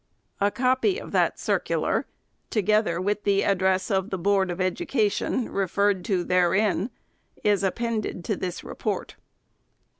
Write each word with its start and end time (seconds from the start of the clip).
A 0.39 0.49
copy 0.49 0.99
of 0.99 1.11
that 1.11 1.37
circular, 1.37 2.07
together 2.49 2.99
with 2.99 3.23
the 3.23 3.43
Address 3.43 3.91
of 3.91 4.09
the 4.09 4.17
Board 4.17 4.49
of 4.49 4.59
Education, 4.59 5.47
referred 5.47 6.03
to 6.05 6.23
therein, 6.23 6.89
is 7.43 7.61
appended 7.63 8.25
to 8.25 8.35
this 8.35 8.63
report. 8.63 9.15